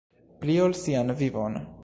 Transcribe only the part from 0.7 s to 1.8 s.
sian vivon.